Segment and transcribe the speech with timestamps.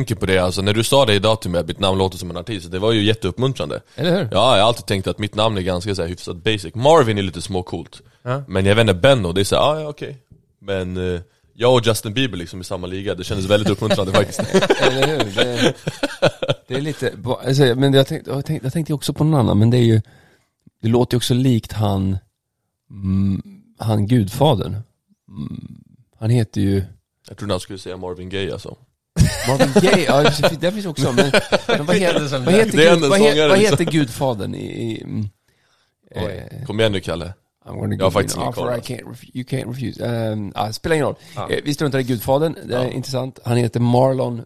[0.00, 2.18] tänker på det, alltså när du sa det idag till mig att mitt namn låter
[2.18, 4.28] som en artist, det var ju jätteuppmuntrande Eller hur?
[4.32, 7.18] Ja, jag har alltid tänkt att mitt namn är ganska så här hyfsat basic Marvin
[7.18, 8.42] är lite småcoolt Ja.
[8.48, 10.18] Men jag vet inte, Benno, det är såhär, ah, ja okej
[10.60, 11.20] Men eh,
[11.54, 14.40] jag och Justin Bieber liksom i samma liga, det kändes väldigt uppmuntrande faktiskt
[14.80, 15.34] Eller hur?
[15.34, 15.74] Det,
[16.68, 17.12] det är lite,
[17.46, 19.84] alltså, men jag tänkte, jag, tänkte, jag tänkte också på någon annan, men det är
[19.84, 20.00] ju,
[20.82, 22.18] det låter ju också likt han,
[22.90, 23.42] mm,
[23.78, 24.76] han gudfadern.
[25.28, 25.82] Mm,
[26.18, 26.84] han heter ju
[27.28, 28.76] Jag trodde han skulle säga Marvin Gaye alltså
[29.48, 30.22] Marvin Gaye, ja
[30.60, 31.32] det finns- också, men,
[31.68, 33.78] men vad heter, vad heter, Det är gud, vad heter, vad liksom.
[33.78, 35.28] heter gudfadern i, i mm,
[36.14, 37.32] eh, Kom igen nu Kalle
[37.98, 38.92] Jag har faktiskt ingen koll, alltså.
[38.92, 40.04] you can't refuse.
[40.32, 41.14] Um, ah, spelar ingen roll.
[41.36, 41.50] Ja.
[41.50, 42.90] Eh, vi struntar i Gudfadern, det är Ja.
[42.90, 43.38] intressant.
[43.44, 44.42] Han heter Marlon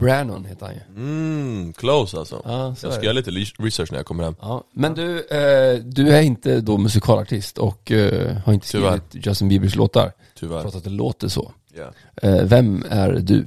[0.00, 0.80] Brannon, heter han ju.
[1.02, 2.42] Mm, close alltså
[2.76, 5.78] så Jag ska göra lite li- research när jag kommer hem Ja, men du, eh,
[5.84, 9.00] du är inte då musikalartist och eh, har inte Tyvärr.
[9.08, 11.52] skrivit Justin Biebers låtar, Tyvärr trots att det låter så.
[11.76, 11.90] yeah.
[12.38, 13.46] Eh, vem är du?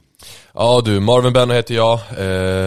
[0.54, 2.00] Ja du, Marvin Benno heter jag,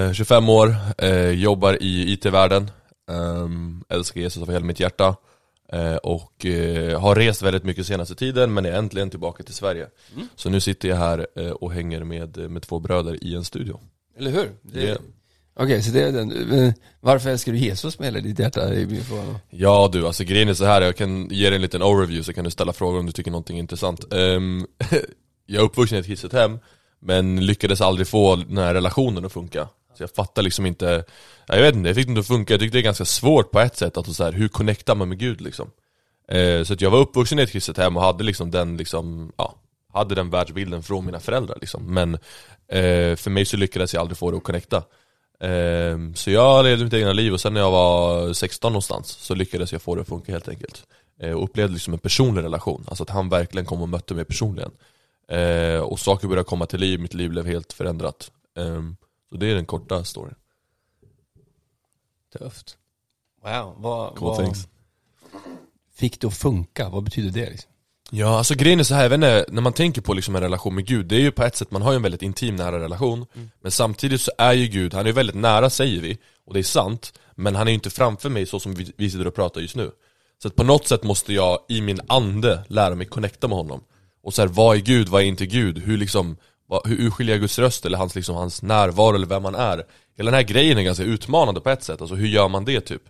[0.07, 2.71] eh, 25 år, eh, jobbar i IT-världen
[3.11, 5.16] ehm, Älskar Jesus av hela mitt hjärta
[5.73, 9.87] eh, Och eh, har rest väldigt mycket senaste tiden men är äntligen tillbaka till Sverige
[10.37, 13.80] Så nu sitter jag här eh, och hänger med, med två bröder i en studio
[14.18, 14.51] Eller hur?
[14.63, 14.99] Det, Yeah.
[15.57, 16.52] Okej, så det är den.
[16.52, 18.66] Eh, Varför älskar du Jesus med hela ditt hjärta?
[18.66, 18.87] Det.
[19.51, 20.83] Ja du, alltså grejen är så här.
[20.83, 23.30] jag kan ge dig en liten overview så kan du ställa frågor om du tycker
[23.30, 24.66] någonting är intressant Ehm,
[25.46, 26.59] Jag är uppvuxen i ett kristet hem
[27.07, 29.69] men lyckades aldrig få den här relationen att funka.
[29.97, 31.05] Så jag fattar liksom inte
[31.46, 33.51] Jag vet inte, jag fick det inte att funka, jag tyckte det är ganska svårt
[33.51, 35.71] på ett sätt att så här, hur connectar man med Gud liksom?
[36.29, 39.33] Eh, Så att jag var uppvuxen i ett kristet hem och hade liksom den liksom,
[39.37, 39.55] ja
[39.93, 41.95] Hade den världsbilden från mina föräldrar liksom.
[41.95, 42.15] Men
[42.69, 44.77] eh, för mig så lyckades jag aldrig få det att connecta.
[45.41, 49.35] Eh, så jag levde mitt egna liv och sen när jag var 16 någonstans så
[49.35, 50.83] lyckades jag få det att funka helt enkelt.
[51.21, 54.24] Eh, och upplevde liksom en personlig relation, alltså att han verkligen kom och mötte mig
[54.24, 54.71] personligen.
[55.29, 58.97] Eh, Och saker började komma till liv, mitt liv blev helt förändrat Ehm,
[59.30, 60.35] Så det är den korta storyn
[62.39, 62.77] Tufft.
[63.45, 64.69] Wow, vad, Cool vad things.
[65.97, 66.89] fick det att funka?
[66.89, 67.71] Vad betyder det liksom?
[68.11, 70.43] Ja, alltså grejen är så här, jag vet inte, när man tänker på liksom en
[70.43, 72.57] relation med Gud, det är ju på ett sätt, man har ju en väldigt intim
[72.57, 73.27] nära relation
[73.61, 76.61] Men samtidigt så är ju Gud, han är ju väldigt nära säger vi, och det
[76.61, 79.34] är sant Men han är ju inte framför mig så som vi, vi sitter och
[79.34, 79.91] pratar just nu
[80.43, 83.84] Så att på något sätt måste jag i min ande lära mig connecta med honom
[84.25, 85.79] och så här, vad är Gud, vad är inte Gud?
[85.79, 86.37] Hur liksom,
[86.67, 89.85] vad, hur urskiljer jag Guds röst eller hans, liksom, hans närvaro eller vem han är?
[90.17, 92.81] Hela den här grejen är ganska utmanande på ett sätt, alltså hur gör man det
[92.81, 93.03] typ?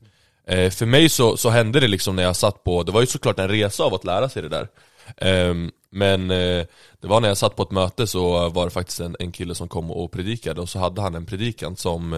[0.47, 3.07] Eh, för mig så, så hände det liksom när jag satt på, det var ju
[3.07, 4.69] såklart en resa av att lära sig det där
[5.17, 5.55] eh,
[5.91, 6.67] Men eh,
[7.01, 9.55] det var när jag satt på ett möte så var det faktiskt en, en kille
[9.55, 12.13] som kom och predikade och så hade han en predikan som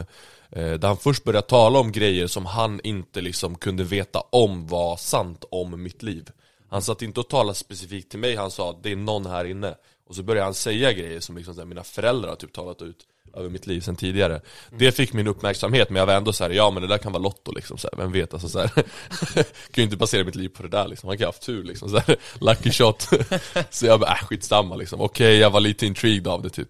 [0.51, 4.67] eh, Där han först började tala om grejer som han inte liksom kunde veta om
[4.67, 6.31] var sant om mitt liv
[6.69, 9.75] han satt inte och talade specifikt till mig, han sa det är någon här inne.
[10.09, 13.07] Och så började han säga grejer som liksom här, mina föräldrar har typ talat ut
[13.37, 14.41] över mitt liv sen tidigare.
[14.71, 17.13] Det fick min uppmärksamhet men jag var ändå så här, ja men det där kan
[17.13, 18.33] vara Lotto liksom, så här, vem vet?
[18.33, 18.69] Alltså så här.
[19.45, 19.45] Kan
[19.75, 21.91] ju inte basera mitt liv på det där liksom, man kan ha haft tur liksom,
[21.91, 23.09] så här, lucky shot.
[23.71, 26.69] Så jag bara, äh, skitsamma liksom, okej jag var lite intrigued av det typ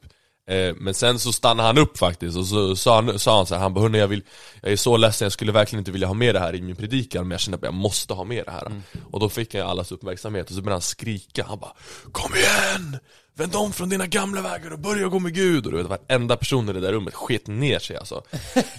[0.76, 3.62] Men sen så stannade han upp faktiskt och så sa han, sa han så här,
[3.62, 4.22] han bara jag vill
[4.62, 6.76] Jag är så ledsen, jag skulle verkligen inte vilja ha med det här i min
[6.76, 8.82] predikan Men jag känner att jag måste ha med det här.
[9.10, 11.72] Och då fick jag allas uppmärksamhet och så började han skrika, han bara
[12.12, 12.98] Kom igen!
[13.38, 15.66] Vänd om från dina gamla vägar och börja gå med Gud.
[15.66, 18.22] Och du vet, varenda person i det där rummet sket ner sig alltså.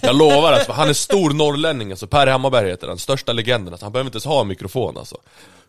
[0.02, 3.86] Jag lovar alltså, han är stor norrlänning alltså, Per Hammarberg heter han, största legenden alltså,
[3.86, 5.16] han behöver inte ens ha en mikrofon alltså.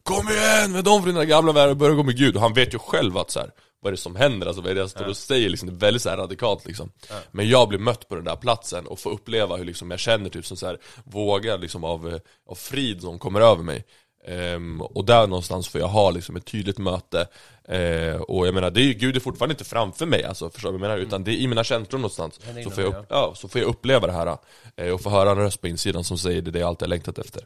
[0.03, 2.35] Kom igen, vänd om från dina gamla vägar och börja gå med Gud.
[2.35, 3.51] Och han vet ju själv att så här,
[3.81, 5.49] vad är det som händer, alltså vad är det jag står och säger?
[5.49, 6.91] Liksom, det är väldigt så radikalt liksom.
[7.31, 10.29] Men jag blir mött på den där platsen och får uppleva hur liksom jag känner
[10.29, 12.19] typ som så här vågar liksom av, eh,
[12.49, 13.85] av frid som kommer över mig.
[14.27, 17.27] Ehm, och där någonstans får jag ha liksom ett tydligt möte.
[17.63, 20.69] Eh, Och jag menar, det är, ju- Gud är fortfarande inte framför mig, alltså, förstår
[20.69, 20.97] du jag menar?
[20.97, 22.39] Utan det är i mina känslor någonstans.
[22.63, 24.37] Så får, jag upp, ja, så får jag uppleva det här
[24.75, 27.17] eh, och få höra en röst på insidan som säger det, det jag alltid längtat
[27.19, 27.43] efter.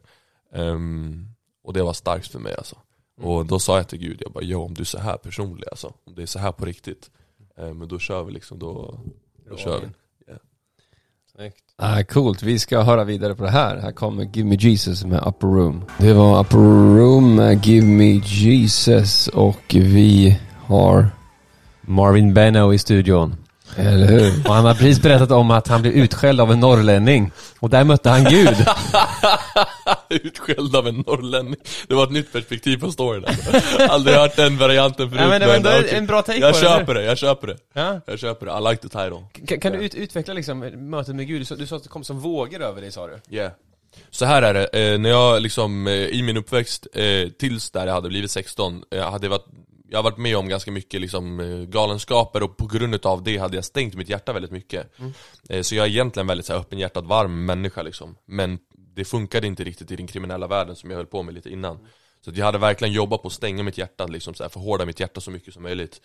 [0.53, 1.27] Ehm,
[1.63, 2.75] Och det var starkt för mig alltså
[3.21, 5.67] Och då sa jag till Gud, jag bara jo om du är så här personlig
[5.71, 7.11] alltså, om det är så här på riktigt
[7.57, 8.99] eh, Men då kör vi liksom, då,
[9.49, 9.87] då kör vi
[11.75, 13.77] Ah, coolt, vi ska höra vidare på det här.
[13.77, 15.85] Här kommer Give Me Jesus med Upper Room.
[15.97, 16.57] Det var Upper
[16.97, 21.09] Room med Give Me Jesus och vi har,
[21.81, 23.35] Marvin Benno i studion.
[23.77, 24.47] Eller hur?
[24.47, 27.31] Och han har precis berättat om att han blev utskälld av en norrlänning.
[27.59, 28.55] Och där mötte han Gud.
[30.09, 31.55] Utskälld av en norrlänning.
[31.87, 33.51] Det var ett nytt perspektiv på storyn alltså.
[33.89, 35.89] Aldrig hört den varianten förut Ja, men det var ändå okej.
[35.95, 37.57] en bra take Jag på det, köper det, jag köper det.
[37.73, 37.99] Ja.
[38.05, 39.45] Jag köper det, I like the title.
[39.47, 40.59] Kan, kan du ut, utveckla liksom
[40.89, 41.41] mötet med Gud?
[41.41, 43.35] Du sa, du sa att det kom som vågor över dig sa du?
[43.35, 43.51] Yeah.
[44.09, 47.85] Så här är det, eh, när jag liksom, eh, i min uppväxt, eh, tills där
[47.87, 49.45] jag hade blivit 16, eh, hade jag varit
[49.93, 53.37] Jag har varit med om ganska mycket liksom, eh, galenskaper och på grund av det
[53.37, 54.91] hade jag stängt mitt hjärta väldigt mycket.
[55.49, 58.15] Eh, Så jag är egentligen väldigt så här, öppenhjärtad, varm människa liksom.
[58.25, 58.59] Men
[58.95, 61.87] det funkade inte riktigt i den kriminella världen som jag höll på med lite innan.
[62.21, 64.85] Så att jag hade verkligen jobbat på att stänga mitt hjärta, liksom, så här, förhårda
[64.85, 66.01] mitt hjärta så mycket som möjligt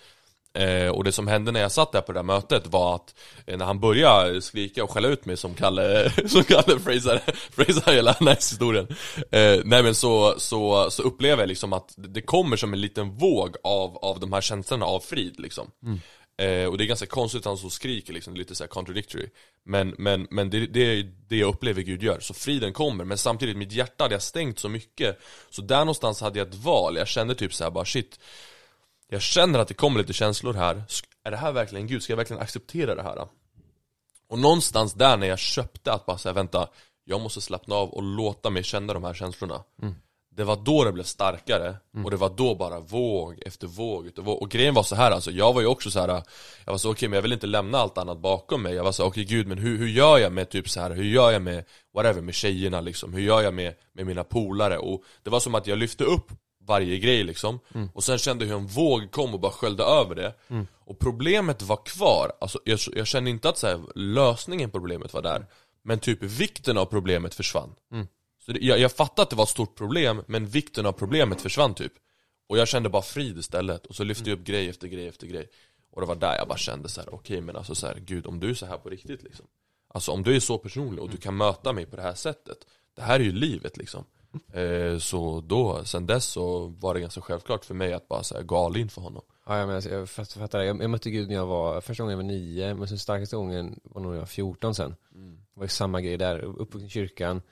[0.93, 3.15] och det som hände när jag satt där på det där mötet var att
[3.47, 7.93] eh, när han började skrika och skälla ut mig som Kalle, som Kalle Fraser, Fraser
[7.93, 8.87] hela den här historien.
[9.31, 13.11] Eh, Nej men så, så, så upplever jag liksom att det kommer som en liten
[13.11, 15.71] våg av, av de här känslorna av frid liksom.
[16.43, 19.27] Eh, Och det är ganska konstigt att han så skriker liksom, lite så contradictory.
[19.65, 23.19] Men, men, men det, det är det jag upplever Gud gör, så friden kommer Men
[23.19, 25.19] samtidigt, mitt hjärta hade jag stängt så mycket.
[25.51, 28.19] Så där någonstans hade jag ett val, jag kände typ så här bara shit
[29.09, 30.83] jag känner att det kommer lite känslor här,
[31.25, 32.03] är det här verkligen Gud?
[32.03, 33.29] Ska jag verkligen acceptera det här?
[34.29, 36.69] Och någonstans där när jag köpte att bara säga vänta,
[37.05, 39.65] jag måste slappna av och låta mig känna de här känslorna
[40.37, 44.23] Det var då det blev starkare, och det var då bara våg efter våg efter
[44.23, 46.09] våg Och grejen var så här alltså, jag var ju också så här.
[46.65, 48.93] Jag var så okej men jag vill inte lämna allt annat bakom mig Jag var
[48.93, 51.43] så okej gud men hur, hur gör jag med typ så här hur gör jag
[51.43, 51.65] med
[51.95, 53.15] whatever, med tjejerna liksom?
[53.15, 54.79] Hur gör jag med, med mina polare?
[54.79, 56.33] Och det var som att jag lyfte upp
[56.69, 57.61] varje grej liksom.
[57.95, 60.35] Och sen kände jag hur en våg kom och bara sköljde över det.
[60.87, 65.13] Och problemet var kvar, alltså jag, jag kände inte att så här, lösningen på problemet
[65.13, 65.47] var där.
[65.83, 67.75] Men typ vikten av problemet försvann.
[68.45, 71.41] Så det, jag, jag fattade att det var ett stort problem, men vikten av problemet
[71.41, 71.93] försvann typ.
[72.49, 75.27] Och jag kände bara frid istället, och så lyfte jag upp grej efter grej efter
[75.27, 75.49] grej.
[75.93, 78.27] Och det var där jag bara kände så här: okej men alltså så här, gud
[78.27, 79.47] om du är så här på riktigt liksom.
[79.95, 82.59] Alltså om du är så personlig och du kan möta mig på det här sättet.
[82.97, 84.05] Det här är ju livet liksom
[85.01, 88.57] Så då, sen dess så var det ganska självklart för mig att bara säga gå
[88.57, 90.65] all in för honom Ja, jag, menar, jag fatt- fattar det.
[90.65, 93.37] Jag, jag mötte Gud när jag var, första gången jag var nio, men sen starkaste
[93.37, 94.97] gången var nog när jag var 14 sen.
[95.55, 97.43] Det var samma grej där, uppvuxen i kyrkan.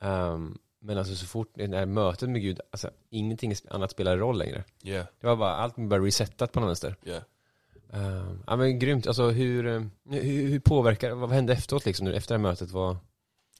[0.00, 4.38] Ehm, men alltså så fort, det här mötet med Gud, alltså ingenting annat spelar roll
[4.38, 4.64] längre.
[4.82, 6.96] Yeah, Det var bara, allt bara resetat på något vänster.
[7.04, 7.22] yeah
[7.92, 12.14] Ehm, ja men grymt, alltså hur, eh, hur, hur påverkar, vad hände efteråt liksom, nu,
[12.14, 12.70] efter det här mötet?
[12.70, 12.96] Var,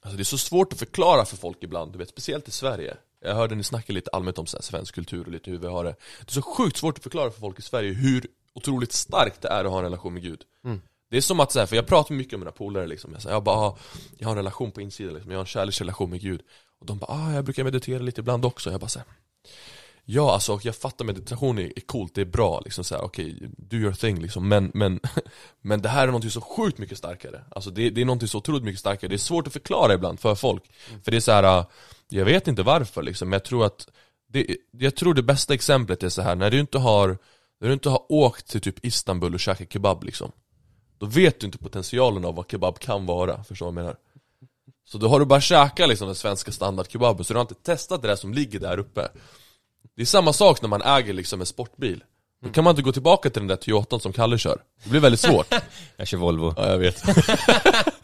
[0.01, 2.97] Alltså det är så svårt att förklara för folk ibland, du vet, speciellt i Sverige.
[3.23, 5.67] Jag hörde ni snacka lite allmänt om så här, svensk kultur och lite hur vi
[5.67, 5.95] har det.
[6.19, 9.47] Det är så sjukt svårt att förklara för folk i Sverige hur otroligt starkt det
[9.47, 10.41] är att ha en relation med Gud.
[11.09, 13.13] Det är som att, så här, för jag pratar mycket med mina polare liksom.
[13.13, 13.77] Jag, säger, jag bara, ah,
[14.17, 16.41] jag har en relation på insidan liksom, jag har en kärleksrelation med Gud.
[16.79, 18.71] Och de bara, ah, jag brukar meditera lite ibland också.
[18.71, 19.07] Jag bara så här,
[20.05, 23.49] Ja alltså, jag fattar meditation är, är coolt, det är bra liksom så här, okej,
[23.57, 24.47] do your thing liksom.
[24.47, 24.99] Men, men,
[25.61, 27.43] men det här är någonting så sjukt mycket starkare.
[27.51, 29.09] Alltså det, det är någonting så otroligt mycket starkare.
[29.09, 30.63] Det är svårt att förklara ibland för folk.
[31.03, 31.65] För det är så här, äh,
[32.09, 33.29] jag vet inte varför liksom.
[33.29, 33.87] Men jag tror att
[34.33, 37.17] det, Jag tror det bästa exemplet är så här när du inte har
[37.59, 40.31] När du inte har åkt till typ Istanbul och käkat kebab liksom
[40.97, 43.97] Då vet du inte potentialen av vad kebab kan vara, förstår du vad jag menar?
[44.85, 48.01] Så då har du bara käkat liksom den svenska standardkebaben Så du har inte testat
[48.01, 49.09] det där som ligger där uppe
[49.95, 52.03] det är samma sak när man äger liksom en sportbil.
[52.43, 54.61] Då kan man inte gå tillbaka till den där Toyotan som Kalle kör.
[54.83, 55.53] Det blir väldigt svårt.
[55.97, 56.53] Jag kör Volvo.
[56.57, 57.03] Ja jag vet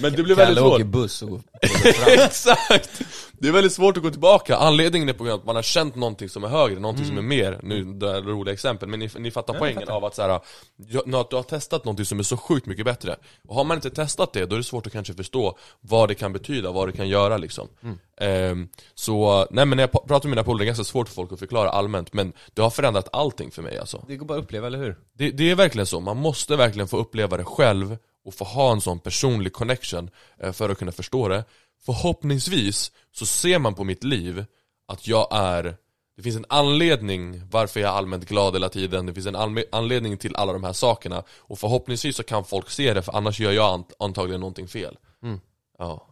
[0.00, 0.72] Men det blir väldigt svårt.
[0.74, 1.40] åker buss och
[2.06, 3.02] Exakt!
[3.38, 5.62] Det är väldigt svårt att gå tillbaka, anledningen är på grund av att man har
[5.62, 9.00] känt någonting som är högre, någonting som är mer, nu det är roliga exempel, men
[9.00, 10.40] ni, ni fattar poängen av att så här,
[10.88, 13.16] jag, du har testat någonting som är så sjukt mycket bättre.
[13.48, 16.14] Och har man inte testat det, då är det svårt att kanske förstå vad det
[16.14, 17.68] kan betyda, vad det kan göra liksom.
[18.20, 21.08] Ehm, Så, nej men när jag pa- pratar med mina polare, det är ganska svårt
[21.08, 24.04] för folk att förklara allmänt, men det har förändrat allting för mig alltså.
[24.08, 24.96] Det går bara att uppleva, eller hur?
[25.18, 28.72] det, det är verkligen så, man måste verkligen få uppleva det själv och få ha
[28.72, 31.44] en sån personlig connection eh, för att kunna förstå det.
[31.84, 34.44] Förhoppningsvis så ser man på mitt liv
[34.86, 35.76] att jag är
[36.16, 39.06] Det finns en anledning varför jag är allmänt glad hela tiden.
[39.06, 41.22] Det finns en anledning till alla de här sakerna.
[41.30, 44.98] Och förhoppningsvis så kan folk se det för annars gör jag ant- antagligen någonting fel.
[45.78, 46.08] Ja,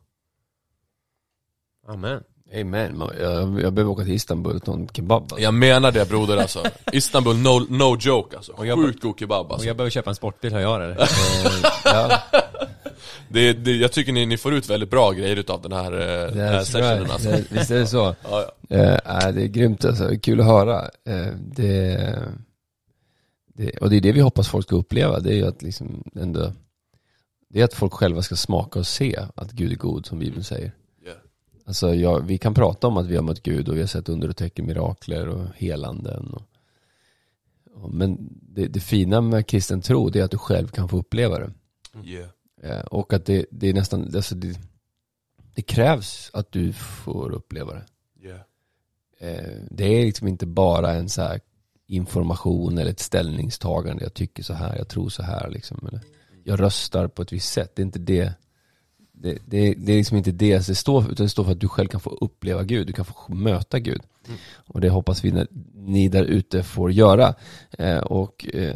[1.86, 2.24] Amen.
[2.54, 5.38] Amen, man- jag, jag behöver åka till Istanbul och ta en kebab alltså.
[5.38, 9.52] jag menar det broder alltså Istanbul, no, no joke alltså jag- Sjukt god kebab Och
[9.52, 10.96] alltså jag behöver köpa en sportbil, hör jag det?
[11.84, 12.18] Ja,
[13.28, 16.32] det, det, Jag tycker ni, ni får ut väldigt bra grejer utav den här, eh,
[16.32, 18.14] den här sessionen alltså Det- Visst är det så?
[18.30, 18.76] ja, ja.
[18.76, 20.80] Eh, nej, det är grymt alltså, kul att höra.
[20.82, 21.26] Eh,
[21.56, 22.18] det,
[23.54, 26.04] det, och det är det vi hoppas folk ska uppleva, det är ju att liksom
[26.14, 26.52] ändå,
[27.48, 30.44] det är att folk själva ska smaka och se att Gud är god som Bibeln
[30.44, 30.72] säger.
[31.64, 34.08] Alltså ja, vi kan prata om att vi har mött Gud och vi har sett
[34.08, 36.34] under och tecken, mirakler och helanden.
[36.34, 36.42] Och,
[37.74, 40.98] och, men det, det fina med kristen tro det är att du själv kan få
[40.98, 41.52] uppleva det.
[42.04, 42.28] Yeah.
[42.62, 44.58] Eh, och att det, det är nästan, alltså det,
[45.54, 47.86] det krävs att du får uppleva det.
[48.22, 48.40] Yeah.
[49.18, 51.40] Eh, det är liksom inte bara en så här
[51.86, 54.02] information eller ett ställningstagande.
[54.02, 55.86] Jag tycker så här, jag tror så här liksom.
[55.88, 56.00] Eller
[56.44, 57.76] jag röstar på ett visst sätt.
[57.76, 58.32] Det är inte det.
[59.22, 61.60] Det, det, det är liksom inte det det står för, utan det står för att
[61.60, 64.02] du själv kan få uppleva Gud, du kan få möta Gud.
[64.26, 64.38] Mm.
[64.66, 67.34] Och det hoppas vi när, ni där ute får göra.
[67.78, 68.74] Eh, och eh,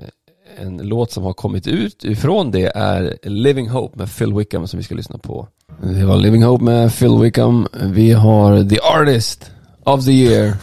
[0.57, 4.79] en låt som har kommit ut ifrån det är Living Hope med Phil Wickham som
[4.79, 5.49] vi ska lyssna på.
[5.83, 7.69] Det var Living Hope med Phil Wickham.
[7.73, 9.51] Vi har The Artist
[9.85, 10.57] of the Year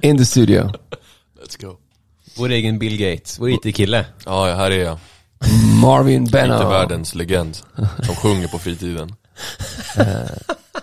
[0.00, 0.70] in the studio.
[1.42, 1.76] Let's go.
[2.36, 4.06] Vår egen Bill Gates, vår IT-kille.
[4.24, 4.98] Ja, här är jag.
[5.82, 6.68] Marvin Inte Benno.
[6.68, 7.58] världens legend
[8.02, 9.14] som sjunger på fritiden.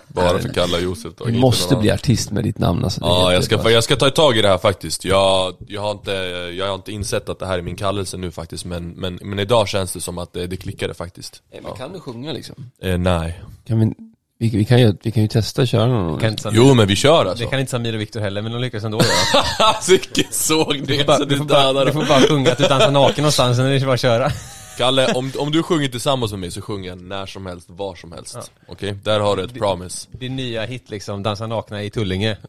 [0.08, 1.24] Bara för Kalle och Josef då.
[1.24, 3.00] Du inte måste bli artist med ditt namn alltså.
[3.04, 5.04] Ja, jag ska, jag ska ta tag i det här faktiskt.
[5.04, 6.12] Jag, jag, har inte,
[6.58, 9.38] jag har inte insett att det här är min kallelse nu faktiskt, men, men, men
[9.38, 11.42] idag känns det som att det, det klickade faktiskt.
[11.52, 12.70] Nej, men kan du sjunga liksom?
[12.82, 13.40] Eh, nej.
[13.66, 13.94] Kan vi,
[14.38, 16.20] vi, vi, kan ju, vi kan ju testa att köra någon.
[16.20, 17.44] Kan inte Samir, Jo men vi kör alltså.
[17.44, 19.74] det kan inte Samir och Viktor heller, men de lyckas ändå göra.
[19.88, 22.52] Vilken såg Du det får bara, så du du får bara, du får bara sjunga
[22.52, 24.32] att du dansar naken någonstans, sen är det bara att köra.
[24.76, 27.94] Kalle, om, om du sjunger tillsammans med mig så sjunger jag när som helst, var
[27.94, 28.34] som helst.
[28.34, 28.42] Ja.
[28.68, 28.92] Okej?
[29.04, 30.08] Där har du ett promise.
[30.12, 32.36] Din nya hit liksom, dansa nakna i Tullinge.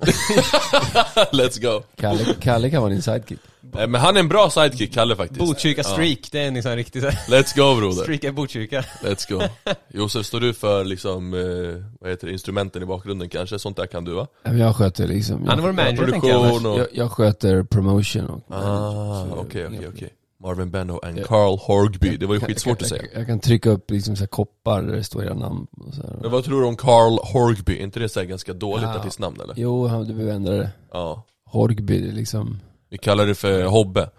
[1.32, 1.84] Let's go.
[1.96, 3.40] Kalle, Kalle kan vara din sidekick.
[3.78, 5.40] Eh, Men han är en bra sidekick, Kalle faktiskt.
[5.40, 8.02] Botkyrka streak, det är en liksom riktig Let's go broder.
[8.04, 8.84] streaka Botkyrka.
[9.04, 9.42] Let's go.
[9.94, 13.60] Josef, står du för liksom, eh, vad heter det, instrumenten i bakgrunden kanske?
[13.60, 14.28] Sånt där kan du va?
[14.44, 16.56] Ja, Jag sköter liksom, Han är vår jag, manager tänker jag.
[16.66, 16.80] Och...
[16.80, 19.90] jag, jag sköter promotion och Ah, okej okej ja.
[19.96, 20.10] okej.
[20.44, 21.26] Marvin Benno and.
[21.26, 23.04] Carl Horgby, det var ju skitsvårt jag, att säga.
[23.12, 25.94] Jag, jag kan trycka upp liksom så här koppar där det står era namn och
[25.94, 26.18] så här.
[26.22, 27.78] Men vad tror du om Carl Horgby?
[27.80, 29.00] Är inte det så här ganska dåligt Ja.
[29.00, 29.54] artistnamn eller?
[29.58, 30.70] Jo, han- du behöver ändra det.
[30.92, 31.24] Ja.
[31.46, 34.10] Horgby, det är liksom Vi kallar det för Hobbe.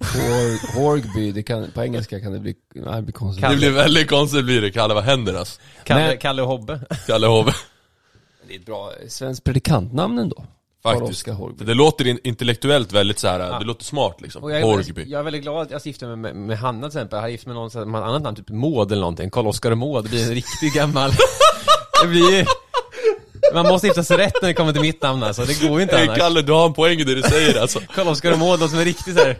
[0.00, 3.44] Hor, Horgby, det kan, på engelska kan det bli, nej det blir konstigt.
[3.44, 3.54] Kalle.
[3.54, 5.60] Det blir väldigt konstigt blir det, Kalle vad händer alltså?
[5.84, 6.80] Kalle, Men- Kalle Hobbe.
[7.06, 7.52] Kalle Hobbe.
[8.48, 10.44] Det är ett bra svenskt predikantnamn ändå.
[10.92, 11.26] Faktiskt.
[11.28, 11.64] Horgby.
[11.64, 13.40] Det låter in- intellektuellt väldigt så här.
[13.40, 13.58] Ja.
[13.58, 14.42] det låter smart liksom.
[14.44, 15.04] Och jag, är, Horgby.
[15.06, 17.16] jag är väldigt glad att jag gifte mig med, med Hanna till exempel.
[17.16, 19.30] Jag har gift med någon ett annat namn, typ Maud eller någonting.
[19.30, 20.04] Karl-Oskar Maud.
[20.04, 21.10] Det blir en riktigt gammal...
[22.02, 22.46] det blir
[23.54, 25.44] Man måste gifta sig rätt när det kommer till mitt namn alltså.
[25.44, 26.18] Det går ju inte Hey, annars.
[26.18, 27.80] Kalle, du har en poäng i det du säger alltså.
[27.94, 29.38] Karl-Oskar och Maud, som är riktigt såhär.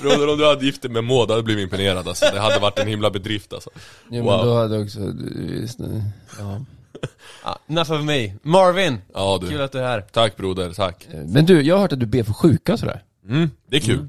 [0.00, 2.24] Broder, om du hade gift dig med Maud, hade blivit imponerad alltså.
[2.32, 3.70] Det hade varit en himla bedrift alltså.
[4.10, 4.36] Jo Wow.
[4.36, 6.02] men då hade också, du, just, det,
[6.38, 6.60] ja.
[7.44, 8.32] Ja, enough of me.
[8.42, 8.98] Marvin!
[9.14, 9.62] Ja Kul du.
[9.62, 10.00] att du är här.
[10.00, 11.08] Tack broder, tack.
[11.26, 13.02] Men du, jag har hört att du ber för sjuka och sådär.
[13.28, 14.08] Mm, det är kul.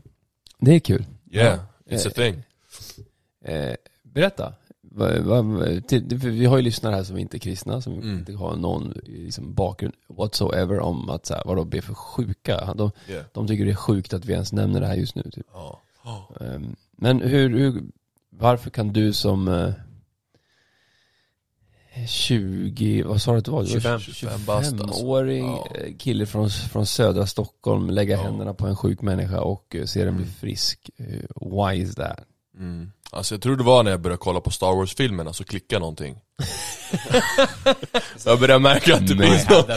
[0.59, 1.05] Det är kul.
[1.31, 1.59] Yeah,
[1.89, 2.43] it's a thing.
[3.45, 4.53] Eh, berätta.
[4.81, 5.43] Va, va,
[5.87, 8.17] till, för vi har ju lyssnare här som inte är kristna, som Mm.
[8.17, 12.73] inte har någon liksom, bakgrund whatsoever om att så här, vadå, be för sjuka.
[12.75, 13.25] De, Yeah.
[13.33, 15.23] de tycker det är sjukt att vi ens nämner det här just nu.
[15.31, 15.45] Typ.
[15.53, 15.81] Ja.
[16.03, 16.29] Ja.
[16.41, 17.83] Ehm, Men hur, hur,
[18.29, 19.69] varför kan du som eh,
[22.07, 23.63] 20, vad sa du att du var?
[23.63, 23.99] Du var 25.
[23.99, 24.87] 25 bast, alltså.
[24.87, 25.67] 25-åring Ja.
[25.75, 28.21] eh, kille från, från södra Stockholm lägga Ja.
[28.23, 30.35] händerna på en sjuk människa och eh, se den bli Mm.
[30.39, 30.89] frisk.
[30.97, 31.05] Eh,
[31.67, 32.19] Why is that?
[32.57, 32.91] Mm.
[33.11, 36.15] Alltså jag tror det var när jag började kolla på Star Wars-filmerna så klickade någonting.
[38.25, 39.69] jag började märka att det finns något.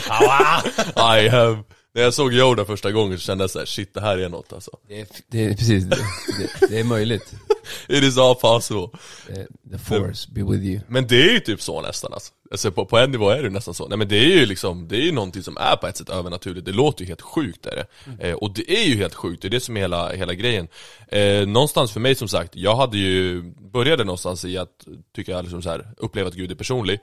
[1.22, 1.58] I have.
[1.96, 4.52] När jag såg Yoda första gången så kände jag såhär, shit det här är något
[4.52, 4.70] alltså.
[4.88, 5.96] Det är, det är precis, det,
[6.38, 7.34] det, det är möjligt.
[7.88, 8.88] It is all possible.
[9.28, 10.80] Eh, The force be with you.
[10.88, 12.32] Men det är ju typ så nästan alltså.
[12.50, 13.88] alltså på, på en nivå är det nästan så.
[13.88, 16.08] Nej men det är ju liksom, det är ju någonting som är på ett sätt
[16.08, 16.66] övernaturligt.
[16.66, 18.28] Det låter ju helt sjukt är det.
[18.28, 20.68] Eh, och det är ju helt sjukt, det är det som är hela, hela grejen.
[21.08, 25.42] Eh, någonstans för mig som sagt, jag hade ju, började någonstans i att, tycker jag
[25.42, 27.00] liksom så här, uppleva att Gud är personlig.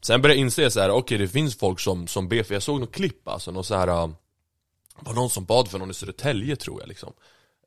[0.00, 2.62] Sen började jag inse så här, okej det finns folk som, som ber, för jag
[2.62, 4.10] såg något klipp alltså, någon så här
[5.00, 7.12] var någon som bad för någon i Södertälje tror jag liksom.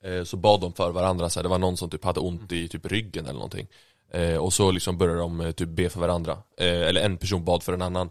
[0.03, 2.51] Eh, så bad de för varandra, så här, det var någon som typ hade ont
[2.51, 3.67] i typ ryggen eller någonting.
[4.11, 6.31] Eh, och så liksom började de eh, typ be för varandra.
[6.57, 8.09] Eh, eller en person bad för en annan.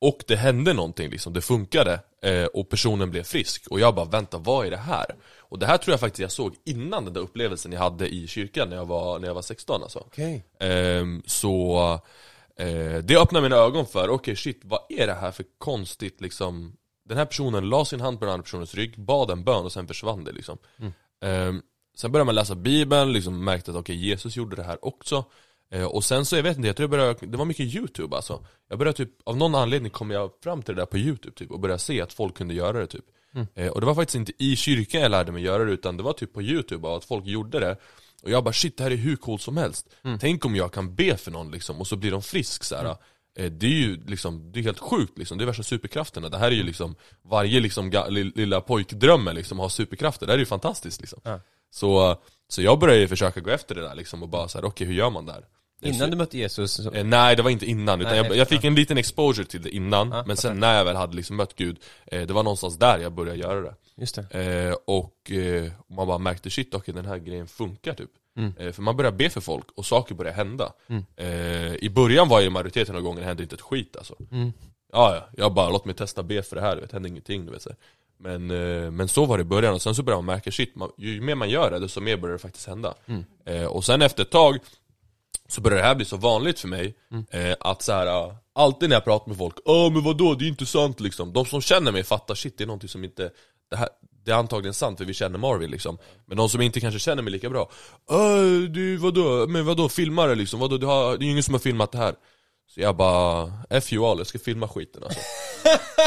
[0.00, 2.00] Och det hände någonting liksom, det funkade.
[2.52, 3.66] Och personen blev frisk.
[3.70, 5.06] Och jag bara, vänta vad är det här?
[5.38, 8.26] Och det här tror jag faktiskt jag såg innan den där upplevelsen jag hade i
[8.26, 9.98] kyrkan när jag var, när jag var 16 alltså.
[9.98, 10.44] Okej.
[10.60, 12.00] Ehm, så
[13.02, 16.76] det öppnar mina ögon för, okej shit, vad är det här för konstigt liksom
[17.08, 19.72] Den här personen la sin hand på den andra personens rygg, bad en bön och
[19.72, 20.58] sen försvann det liksom.
[21.22, 21.62] Ehm,
[21.96, 25.24] Sen började man läsa bibeln, liksom märkte att okej Jesus gjorde det här också.
[25.70, 28.16] Eh, Och sen så, jag vet inte, jag tror jag började, det var mycket youtube
[28.16, 28.46] alltså.
[28.68, 31.50] Jag började typ, av någon anledning kom jag fram till det där på youtube typ
[31.50, 33.04] och började se att folk kunde göra det typ.
[33.54, 36.02] Eh, Och det var faktiskt inte i kyrkan jag lärde mig göra det utan det
[36.02, 37.76] var typ på youtube och att folk gjorde det.
[38.22, 39.88] Och jag bara shit det här är hur coolt som helst.
[40.20, 42.96] Tänk om jag kan be för någon liksom och så blir de frisk så här.
[43.36, 46.28] Eh, Det är ju liksom, det är helt sjukt liksom, det är värsta superkrafterna.
[46.28, 47.90] Det här är ju liksom, varje liksom
[48.34, 51.20] lilla pojkdrömmen liksom har superkrafter, det här är ju fantastiskt liksom.
[51.24, 51.40] Ja.
[51.70, 52.16] så,
[52.48, 54.86] så jag började ju försöka gå efter det där liksom och bara så här: okej
[54.86, 55.44] hur gör man där?
[55.82, 58.48] Innan du mötte Jesus, så, Eh, nej det var inte innan, utan Nej, jag, jag
[58.48, 61.36] fick en liten exposure till det innan Ja, Men sen när jag väl hade liksom
[61.36, 61.76] mött Gud,
[62.06, 63.74] eh, det var någonstans där jag började göra det.
[63.96, 64.40] Just det.
[64.68, 68.52] eh, Och eh, man bara märkte shit, okej den här grejen funkar typ Mm.
[68.58, 70.72] Eh, för man börjar be för folk och saker börjar hända.
[71.16, 74.14] Eh, I början var ju majoriteten av gångerna hände inte ett skit alltså.
[74.30, 74.52] Mm.
[74.92, 77.52] Ja, ja, jag bara låt mig testa be för det här, det hände ingenting du
[77.52, 77.70] vet så.
[78.18, 80.76] Men, eh, men så var det i början, och sen så började man märka shit,
[80.76, 82.94] man, ju mer man gör det, desto mer börjar det faktiskt hända.
[83.44, 84.58] Eh, och sen efter ett tag
[85.48, 86.94] så började det här bli så vanligt för mig
[87.30, 90.44] eh, att så här, ah, alltid när jag pratar med folk, Åh men vadå, det
[90.44, 91.32] är inte sant liksom.
[91.32, 93.30] De som känner mig fattar shit, det är någonting som inte,
[93.70, 93.88] det, här,
[94.26, 95.98] det är antagligen sant för vi känner Marvin liksom.
[96.26, 97.70] Men de som inte kanske känner mig lika bra,
[98.10, 100.60] Åh, du vadå, men vadå, filmar det liksom?
[100.60, 102.14] Vadå, du har, det är ju ingen som har filmat det här.
[102.74, 105.20] Så jag bara, F you all, jag ska filma skiten alltså.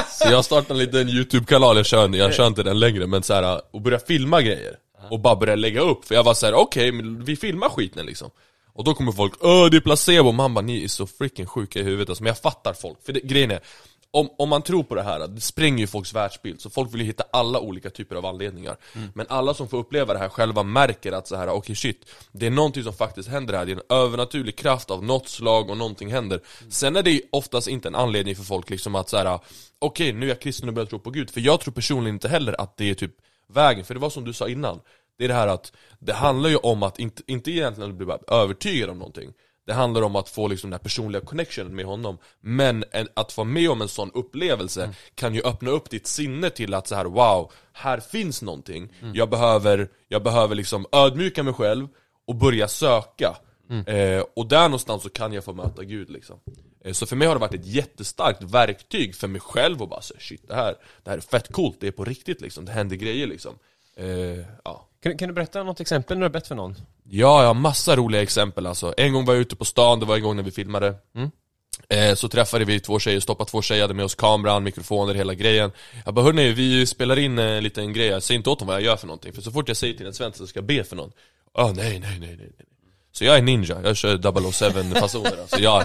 [0.26, 3.34] Så jag startade en liten youtube-kanal, jag kör, jag kör inte den längre men så
[3.34, 4.76] här, och börja filma grejer
[5.10, 8.06] Och bara börja lägga upp, för jag var så här: okej, men vi filmar skiten
[8.06, 8.30] liksom
[8.74, 11.80] Och då kommer folk 'Åh det är placebo' man bara 'Ni är så freaking sjuka
[11.80, 13.60] i huvudet' alltså, Men jag fattar folk, för det, grejen är
[14.12, 17.02] om, om man tror på det här, det spränger ju folks världsbild, så folk vill
[17.02, 18.78] ju hitta alla olika typer av anledningar.
[19.14, 22.46] Men alla som får uppleva det här själva märker att så här, okej shit Det
[22.46, 25.78] är någonting som faktiskt händer här, det är en övernaturlig kraft av något slag och
[25.78, 26.42] någonting händer.
[26.70, 29.40] Sen är det oftast inte en anledning för folk liksom att så här,
[29.80, 31.30] okej nu är jag kristen och börjar tro på Gud.
[31.30, 33.14] För jag tror personligen inte heller att det är typ
[33.48, 34.80] vägen, för det var som du sa innan.
[35.18, 38.90] Det är det här att, det handlar ju om att, inte, inte egentligen bli övertygad
[38.90, 39.34] om någonting
[39.68, 42.18] det handlar om att få liksom den här personliga connectionen med honom.
[42.42, 46.50] Men en, att vara med om en sån upplevelse kan ju öppna upp ditt sinne
[46.50, 48.94] till att så här: wow, här finns någonting.
[49.14, 51.88] Jag behöver, jag behöver liksom ödmjuka mig själv
[52.28, 53.38] och börja söka.
[53.88, 56.40] Eh, Och där någonstans så kan jag få möta Gud liksom.
[56.86, 60.02] Eh, Så för mig har det varit ett jättestarkt verktyg för mig själv och bara
[60.02, 62.72] så, shit det här, det här är fett coolt, det är på riktigt liksom, det
[62.72, 63.54] händer grejer liksom.
[63.96, 64.89] Eh, ja.
[65.04, 66.76] Kan, kan du berätta något exempel när du har bett för någon?
[67.04, 68.94] Ja, jag har massa roliga exempel alltså.
[68.98, 70.96] En gång var jag ute på stan, det var en gång när vi filmade.
[71.16, 71.32] Mm.
[71.90, 75.34] Eh, Så träffade vi två tjejer, stoppade två tjejer, hade med oss kameran, mikrofoner, hela
[75.34, 75.72] grejen.
[76.06, 78.68] Jag bara hörni, vi spelar in eh, en liten grej, jag säger inte åt dem
[78.68, 80.50] vad jag gör för någonting För så fort jag säger till en svensk att jag
[80.50, 81.12] ska be för någon.
[81.54, 82.66] Ah nej, nej, nej, nej, nej.
[83.12, 85.60] Så jag är ninja, jag kör 007-fasoner alltså.
[85.60, 85.84] jag,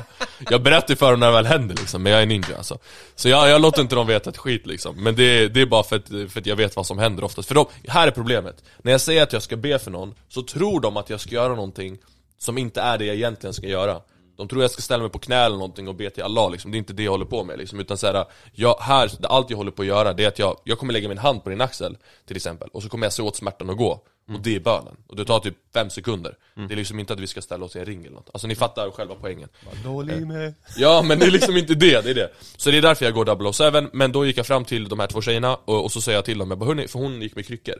[0.51, 2.79] jag berättar för dem när det väl händer liksom, men jag är ninja alltså
[3.15, 5.83] Så jag, jag låter inte dem veta ett skit liksom Men det, det är bara
[5.83, 8.65] för att, för att jag vet vad som händer oftast För de, här är problemet
[8.83, 11.31] När jag säger att jag ska be för någon, så tror de att jag ska
[11.35, 11.99] göra någonting
[12.39, 14.01] som inte är det jag egentligen ska göra
[14.37, 16.71] De tror jag ska ställa mig på knä eller någonting och be till Allah liksom.
[16.71, 17.81] det är inte det jag håller på med liksom.
[17.81, 20.57] Utan så här, jag, här, allt jag håller på att göra det är att jag,
[20.65, 23.23] jag kommer lägga min hand på din axel till exempel Och så kommer jag se
[23.23, 26.37] åt smärtan att gå Och det är bönen, och det tar typ fem sekunder.
[26.55, 28.31] Det är liksom inte att vi ska ställa oss i en ring eller något.
[28.33, 29.49] Alltså ni fattar själva poängen.
[29.85, 30.55] Dålig med.
[30.77, 32.31] Ja men det är liksom inte det, det är det.
[32.57, 35.07] Så det är därför jag går 007, men då gick jag fram till de här
[35.07, 37.37] två tjejerna och, och så säger jag till dem, jag bara, hörni, för hon gick
[37.37, 37.77] med kryckor.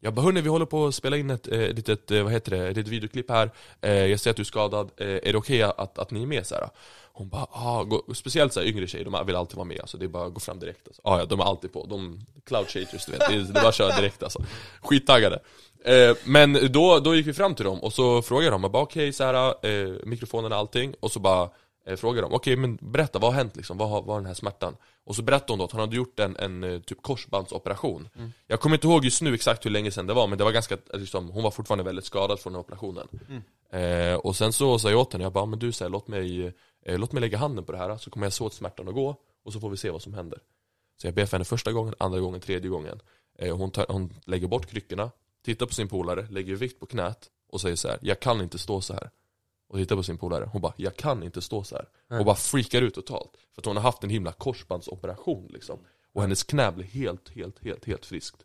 [0.00, 2.50] Jag bara hörni, vi håller på att spela in ett eh, litet, eh, vad heter
[2.50, 3.50] det, ett litet videoklipp här.
[3.80, 6.26] Eh, Jag ser att du är skadad, eh, är det okej att, att ni är
[6.26, 6.68] med så här?
[7.12, 9.80] Hon bara, ah, gå, speciellt så här, yngre tjejer, de vill alltid vara med.
[9.80, 11.02] Alltså, det är bara att gå fram direkt alltså.
[11.04, 13.68] ah, ja, de är alltid på, de, cloud du vet, det är, det är bara
[13.68, 14.42] att köra direkt alltså.
[14.82, 15.40] Skittaggade
[15.86, 19.24] eh, Men då, då gick vi fram till dem och så frågade de, okej så
[19.24, 20.94] här, eh, mikrofonen och allting.
[21.00, 21.50] Och så bara
[21.86, 23.78] eh, frågade de, okej men berätta, vad har hänt liksom?
[23.78, 24.76] Vad har den här smärtan?
[25.04, 28.08] Och så berättade hon då att hon hade gjort en, en eh, typ korsbandsoperation.
[28.46, 30.52] Jag kommer inte ihåg just nu exakt hur länge sedan det var, men det var
[30.52, 33.08] ganska, eh, liksom, hon var fortfarande väldigt skadad från den operationen.
[33.72, 36.52] Eh, Och sen så sa jag åt henne, jag bara, men du säger låt mig,
[36.86, 39.16] låt mig lägga handen på det här så kommer jag se åt smärtan att gå
[39.44, 40.38] Och så får vi se vad som händer.
[41.00, 43.00] Så jag ber för henne första gången, andra gången, tredje gången.
[43.52, 45.10] Hon, tar, hon lägger bort kryckorna,
[45.46, 47.18] tittar på sin polare, lägger vikt på knät
[47.52, 49.10] och säger så här: jag kan inte stå så här
[49.68, 52.36] och tittar på sin polare, hon bara 'Jag kan inte stå så här' och bara
[52.36, 55.78] freakar ut totalt För att hon har haft en himla korsbandsoperation liksom
[56.14, 58.36] Och hennes knä blir helt, helt, helt, helt friskt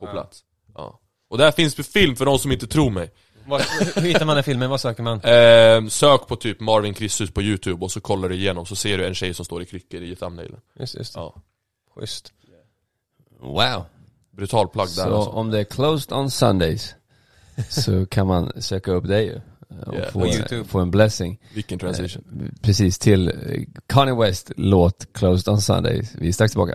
[0.00, 0.12] På Ja.
[0.12, 1.00] plats ja.
[1.28, 3.10] Och det här finns på film för de som inte tror mig
[3.46, 3.60] Vad,
[3.94, 4.70] hur hittar man den filmen?
[4.70, 5.20] Vad söker man?
[5.20, 8.98] eh, Sök på typ Marvin Kristus på youtube och så kollar du igenom så ser
[8.98, 11.20] du en tjej som står i kryckor i thumbnailen Just, just det.
[11.20, 11.42] Ja,
[11.94, 12.32] Schysst.
[13.40, 13.84] Wow.
[14.36, 15.30] Brutal plagg där Så alltså.
[15.30, 16.94] om det är closed on Sundays
[17.68, 19.40] så kan man söka upp dig ju.
[19.86, 20.10] Och Yeah.
[20.10, 21.38] få, en, få en blessing.
[21.54, 23.34] Vilken transition Eh, Precis till eh,
[23.86, 26.12] Kanye West låt Closed on Sundays.
[26.18, 26.74] Vi är strax tillbaka.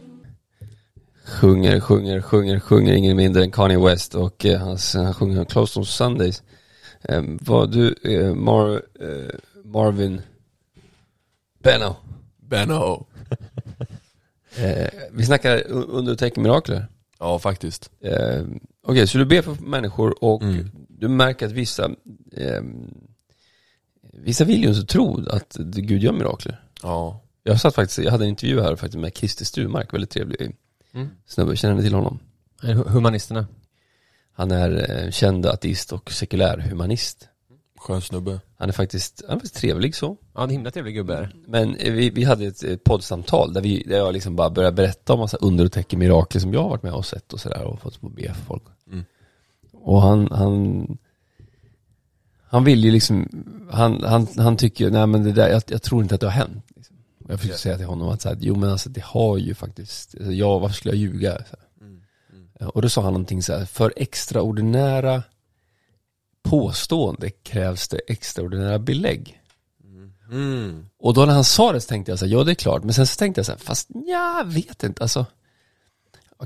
[1.26, 5.80] Sjunger, sjunger, sjunger, sjunger ingen mindre än Kanye West och eh, hans, han sjunger Closed
[5.80, 6.44] on Sundays.
[7.04, 10.22] Eh, vad du, eh, Mar, eh, Marvin
[11.64, 11.96] Benno.
[12.40, 13.06] Benno
[14.56, 16.88] Eh, vi snackar u- undertecken mirakler.
[17.24, 18.44] Ja faktiskt Eh,
[18.84, 20.72] Okej, så du ber för människor och Mm.
[20.90, 21.86] du märker att vissa
[22.32, 22.62] eh,
[24.14, 26.64] Vissa vill ju inte tro att Gud gör mirakler.
[26.84, 30.56] Ja Jag satt faktiskt, jag hade en intervju här faktiskt med Christer Sturmark, väldigt trevlig
[30.94, 31.10] Mm.
[31.26, 32.20] snubbe, känner ni till honom?
[32.62, 33.48] Hu- Humanisterna.
[34.34, 37.28] Han är eh, känd ateist och sekulär humanist.
[37.82, 40.18] Skön snubbe Han är faktiskt, han är faktiskt trevlig så.
[40.34, 41.36] Ja, en himla trevlig gubbe är.
[41.48, 45.14] Men eh, vi, vi hade ett, poddsamtal där, vi, där jag liksom bara började berätta
[45.14, 47.64] om massa under och tecken mirakler som jag har varit med och sett och sådär
[47.64, 48.64] och fått be för folk.
[48.92, 49.06] Mm.
[49.74, 50.88] Och han, han,
[52.44, 56.04] Han vill ju liksom, han, han, han tycker, nej men det där, jag, jag tror
[56.04, 56.66] inte att det har hänt.
[56.76, 56.96] Liksom.
[57.28, 60.16] Jag försöker säga till honom att så här, jo men alltså det har ju faktiskt,
[60.16, 61.32] alltså, ja varför skulle jag ljuga?
[61.32, 61.86] Så här.
[61.88, 62.02] Mm,
[62.60, 62.70] mm.
[62.70, 65.24] Och då sa han någonting så här, för extraordinära
[66.44, 69.42] påstående krävs det extraordinära belägg.
[70.32, 70.86] Mm.
[71.00, 72.84] Och då när han sa det så tänkte jag så här, ja det är klart,
[72.84, 75.26] men sen så tänkte jag så här, fast ja, jag vet inte, alltså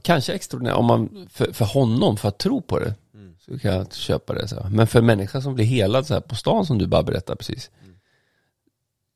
[0.01, 3.35] Kanske extraordinärt, om man, för, för honom, för att tro på det, Mm.
[3.39, 4.69] så kan jag köpa det så här.
[4.69, 7.37] Men för en människa som blir helad så här på stan som du bara berättade
[7.37, 7.95] precis, Mm.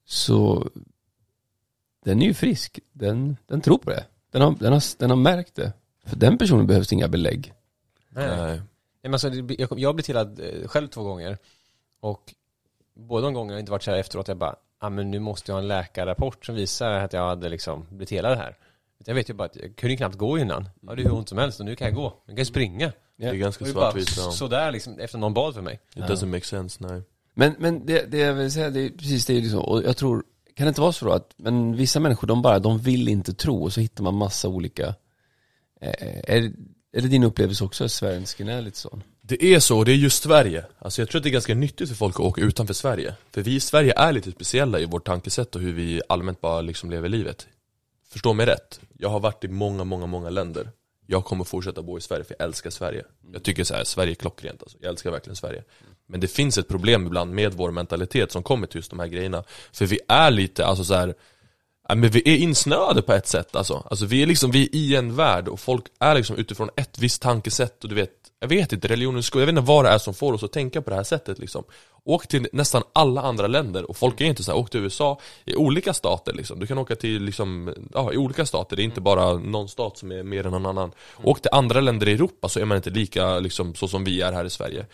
[0.05, 0.69] så
[2.05, 4.05] den är ju frisk, den, den tror på det.
[4.31, 5.73] Den har, den, har, den har märkt det.
[6.05, 7.53] För den personen behövs inga belägg.
[8.09, 8.37] Nej.
[8.37, 8.61] Nej.
[9.01, 9.27] Nej, men alltså,
[9.77, 11.37] jag, blivit tillad eh, själv två gånger.
[11.99, 12.33] Och
[12.93, 15.51] båda de gångerna har inte varit så här efteråt, jag bara, ah, men nu måste
[15.51, 18.57] jag ha en läkarrapport som visar att jag hade liksom blivit helad här.
[19.05, 20.69] Jag vet ju bara att jag kunde knappt gå innan.
[20.81, 22.13] Jag hade hur ont som helst och nu kan jag gå.
[22.25, 22.91] Jag kan ju springa.
[23.17, 24.17] Det är ganska svartvitt.
[24.17, 24.31] ja.
[24.31, 25.79] sådär liksom, efter någon bad för mig.
[25.95, 27.01] It doesn't make sense, nej.
[27.33, 29.97] Men, men det, det jag vill säga, det är precis det är liksom, och jag
[29.97, 30.23] tror,
[30.55, 33.33] kan det inte vara så då att, men vissa människor de bara, de vill inte
[33.33, 34.95] tro och så hittar man massa olika,
[35.81, 36.51] eh, är,
[36.91, 39.03] är det din upplevelse också att svensken är lite sån?
[39.21, 40.65] Det är så, och det är just Sverige.
[40.79, 43.15] Alltså jag tror att det är ganska nyttigt för folk att åka utanför Sverige.
[43.31, 46.61] För vi i Sverige är lite speciella i vårt tankesätt och hur vi allmänt bara
[46.61, 47.47] liksom lever livet.
[48.09, 50.69] Förstå mig rätt, jag har varit i många, många, många länder.
[51.05, 53.03] Jag kommer fortsätta bo i Sverige för jag älskar Sverige.
[53.33, 54.77] Jag tycker så här, Sverige är klockrent alltså.
[54.81, 55.63] Jag älskar verkligen Sverige.
[56.07, 59.07] Men det finns ett problem ibland med vår mentalitet som kommer till just de här
[59.07, 59.43] grejerna.
[59.71, 61.15] För vi är lite, alltså så här.
[61.89, 63.83] Ja, men vi är insnöade på ett sätt alltså.
[63.89, 66.99] alltså vi är liksom, vi är i en värld och folk är liksom utifrån ett
[66.99, 69.89] visst tankesätt och du vet Jag vet inte, religionens skull, jag vet inte vad det
[69.89, 71.63] är som får oss att tänka på det här sättet liksom.
[72.03, 75.19] Åk till nästan alla andra länder och folk är inte så här, åk till USA
[75.45, 76.59] i olika stater liksom.
[76.59, 79.97] Du kan åka till liksom, ja i olika stater, det är inte bara någon stat
[79.97, 80.91] som är mer än någon annan.
[81.23, 84.21] Åk till andra länder i Europa så är man inte lika liksom så som vi
[84.21, 84.85] är här i Sverige.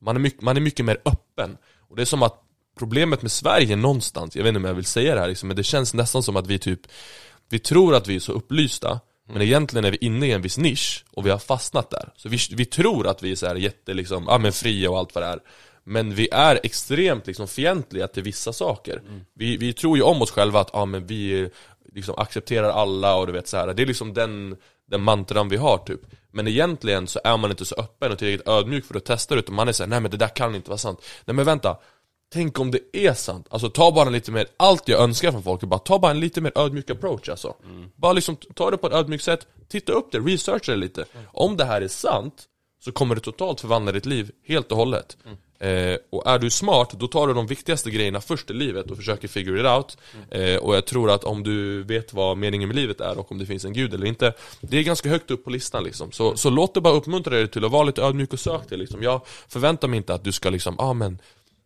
[0.00, 1.56] Man är mycket, man är mycket mer öppen.
[1.88, 2.47] Och det är som att
[2.78, 5.56] problemet med Sverige någonstans, jag vet inte om jag vill säga det här liksom, men
[5.56, 6.80] det känns nästan som att vi typ
[7.50, 9.00] Vi tror att vi är så upplysta
[9.32, 12.12] Men egentligen är vi inne i en viss nisch och vi har fastnat där.
[12.16, 14.98] Så vi, vi tror att vi är så här jätte liksom, ja men fria och
[14.98, 15.40] allt vad det är.
[15.84, 19.02] Men vi är extremt liksom fientliga till vissa saker.
[19.34, 21.50] Vi, vi tror ju om oss själva att, ja men vi
[21.94, 23.74] liksom accepterar alla och du vet så här.
[23.74, 24.56] Det är liksom den,
[24.90, 26.00] den mantran vi har typ.
[26.32, 29.38] Men egentligen så är man inte så öppen och tillräckligt ödmjuk för att testa det
[29.38, 31.04] utan man är såhär, nej men det där kan inte vara sant.
[31.24, 31.76] Nej men vänta
[32.32, 35.62] Tänk om det är sant, alltså ta bara lite mer, allt jag önskar från folk
[35.62, 37.54] är bara ta bara en lite mer ödmjuk approach alltså.
[37.96, 41.04] Bara liksom ta det på ett ödmjukt sätt, titta upp det, researcha det lite.
[41.32, 42.44] Om det här är sant,
[42.84, 45.16] så kommer det totalt förvandla ditt liv helt och hållet.
[45.60, 48.96] Eh, Och är du smart, då tar du de viktigaste grejerna först i livet och
[48.96, 49.98] försöker figure it out.
[50.30, 53.38] Eh, Och jag tror att om du vet vad meningen med livet är och om
[53.38, 56.12] det finns en gud eller inte Det är ganska högt upp på listan liksom.
[56.12, 58.76] Så, så låt det bara uppmuntra dig till att vara lite ödmjuk och sök det
[58.76, 59.02] liksom.
[59.02, 61.18] Jag förväntar mig inte att du ska liksom, ah, men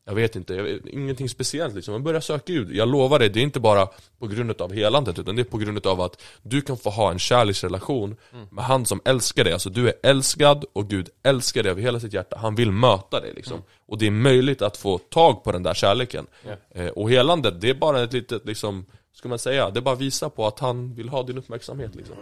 [0.05, 1.95] jag vet inte, jag ingenting speciellt liksom.
[1.95, 2.73] Men börja söka Gud.
[2.73, 3.88] Jag lovar dig, det är inte bara
[4.19, 7.11] på grund av helandet utan det är på grund av att du kan få ha
[7.11, 8.17] en kärleksrelation
[8.51, 9.53] med han som älskar dig.
[9.53, 12.38] Alltså du är älskad och Gud älskar dig över hela sitt hjärta.
[12.38, 13.62] Han vill möta dig liksom.
[13.87, 16.27] Och det är möjligt att få tag på den där kärleken.
[16.71, 20.29] Eh, och helandet, det är bara ett litet liksom, ska man säga, det bara visar
[20.29, 22.17] på att han vill ha din uppmärksamhet liksom.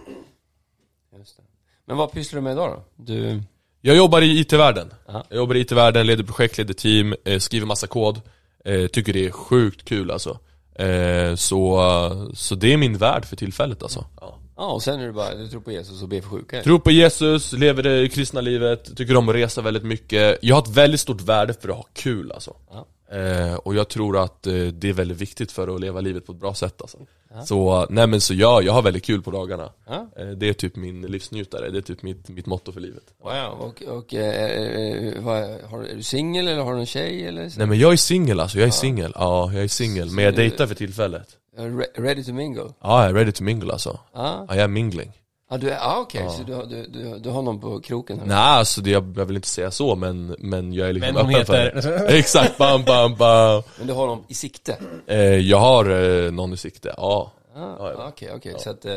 [1.85, 3.05] Men vad pysslar du med idag då?
[3.05, 3.43] Du,
[3.83, 4.91] Jag jobbar i IT-världen.
[5.09, 5.25] Aha.
[5.29, 8.21] Jag jobbar i IT-världen, leder projekt, leder team, eh, skriver massa kod.
[8.65, 10.39] Eh, tycker det är sjukt kul alltså.
[10.75, 14.05] Eh, så, så det är min värld för tillfället alltså.
[14.21, 14.39] Ja.
[14.57, 16.63] ja och sen är det bara, du tror på Jesus och ber för sjuka?
[16.63, 20.39] Tror på Jesus, lever det kristna livet, tycker om att resa väldigt mycket.
[20.43, 22.57] Jag har ett väldigt stort värde för att ha kul alltså.
[22.71, 22.87] Ja.
[23.13, 26.33] Eh, och jag tror att eh, det är väldigt viktigt för att leva livet på
[26.33, 26.99] ett bra sätt alltså.
[27.47, 29.71] Så, nej men så ja, jag har väldigt kul på dagarna.
[29.87, 30.07] Ja.
[30.17, 33.03] Eh, det är typ min livsnjutare, det är typ mitt, mitt motto för livet.
[33.23, 35.37] Wow, och, och eh, eh, vad,
[35.71, 37.49] har, är du singel eller har du en tjej eller?
[37.49, 37.59] Så?
[37.59, 39.13] Nej men jag är singel alltså, jag är singel.
[39.15, 40.11] Ja, jag är singel.
[40.11, 41.29] Men jag dejtar för tillfället.
[41.57, 42.63] Re- Ready to mingle?
[42.81, 43.99] Ja, jag är ready to mingle alltså.
[44.15, 45.13] Ja, Ja, jag är mingling.
[45.51, 48.19] Ah, du är, ah, okej, så du, har- du, du, du har någon på kroken
[48.21, 48.27] här?
[48.27, 51.25] Nej alltså, det, jag, jag vill inte säga så men, men jag är liksom Men
[51.27, 51.99] hon öppen för heter...
[52.09, 52.19] det.
[52.19, 53.63] Exakt, bam bam bam.
[53.79, 54.77] Men du har någon i sikte?
[55.07, 55.91] Eh, jag har
[56.25, 57.33] eh, någon i sikte, ja.
[57.57, 58.09] Ah, Ja, ja.
[58.09, 58.95] Okej, okej, så att eh,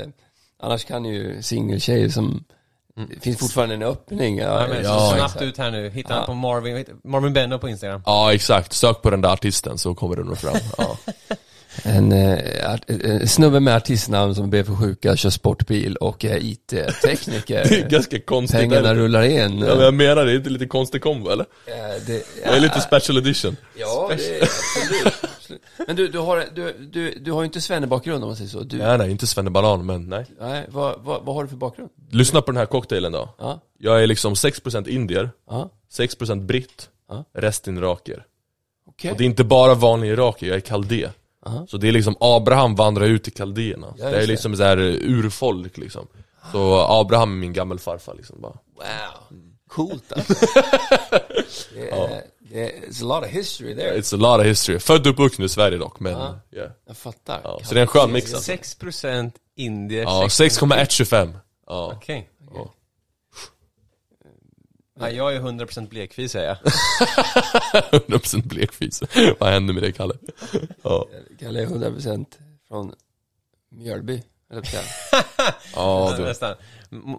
[0.59, 2.43] annars kan ju singeltjejer som,
[2.95, 5.41] det finns fortfarande en öppning ja, Ja, men Ja, så snabbt exakt.
[5.41, 6.19] ut här nu, hitta Ja.
[6.19, 6.25] ja.
[6.25, 10.15] på Marvin, Marvin Benno på Instagram Ja exakt, sök på den där artisten så kommer
[10.15, 10.55] du nog fram.
[10.77, 10.97] Ja.
[11.83, 16.29] En eh, art, eh, snubbe med artistnamn som ber för sjuka, kör sportbil och är
[16.29, 18.59] Det är IT-tekniker ganska konstigt.
[18.59, 18.95] Pengarna eller?
[18.95, 21.45] rullar in Ja, men jag menar det, är inte lite konstig kombo eller?
[21.65, 21.73] Eh,
[22.07, 23.57] det, Det är lite special edition.
[23.77, 25.61] Ja, det är absolut.
[25.87, 28.59] Men du, du har, du, du, du har ju inte svennebakgrund om man säger så
[28.63, 30.25] du, Nej nej, inte svennebanan men nej.
[30.39, 31.89] Nej, vad, vad, vad har du för bakgrund?
[32.11, 33.29] Lyssna på den här cocktailen då.
[33.39, 37.25] Ja, Jag är liksom 6% indier, ja, 6% britt, Ja.
[37.33, 38.25] resten iraker.
[38.87, 39.11] Okej.
[39.11, 41.09] Och det är inte bara vanlig irakier, jag är kaldé.
[41.45, 41.67] Aha.
[41.69, 43.93] Så det är liksom Abraham vandrar ut till kaldéerna.
[43.97, 46.07] Ja, det är liksom så här urfolk liksom.
[46.51, 48.53] Så Abraham är min gammelfarfar liksom bara.
[48.75, 50.33] Wow, coolt alltså.
[51.75, 53.97] det är, it's a lot of history there.
[53.97, 54.79] It's a lot of history.
[54.79, 56.39] Född och uppvuxen i Sverige dock, men Ja.
[56.51, 56.71] yeah.
[56.87, 57.41] Jag fattar.
[57.43, 57.59] ja.
[57.63, 58.51] Så det är en skön mix alltså.
[58.51, 60.29] 6% indier, Ja, 6%.
[60.29, 61.37] 6,125.
[61.67, 61.93] Ja.
[61.95, 62.29] Okej.
[62.55, 62.73] Ja.
[64.99, 66.57] Ja, jag är 100% blekfis säger jag.
[68.01, 69.03] 100% blekfis.
[69.39, 70.13] Vad hände med det Kalle?
[70.83, 71.07] Ja,
[71.39, 72.25] Kalle är 100%
[72.67, 72.93] från
[73.71, 74.23] Mjölby,
[75.75, 76.23] ja du.
[76.23, 76.55] Nästan.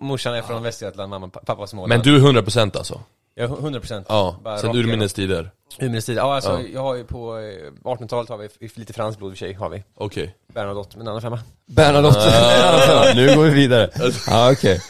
[0.00, 1.88] Morsan är från Västergötland, mamma, pappa Småland.
[1.88, 3.00] Men du är 100% alltså?
[3.35, 5.51] Jag är 100% Ja, Bara sen urminnes tider?
[5.81, 6.16] Urminnes tid.
[6.16, 6.61] Ja, alltså, Ja.
[6.75, 9.53] jag har ju på eh, 1800-talet har vi lite franskt blod i och för sig,
[9.55, 9.83] har vi.
[9.97, 10.35] Okej.
[10.55, 11.38] Bernadotte, men annan femma.
[11.66, 13.12] Bernadotte.
[13.16, 13.90] nu går vi vidare.
[14.27, 14.81] Ja, okej.